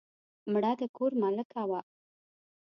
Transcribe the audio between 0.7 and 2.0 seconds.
د کور ملکه وه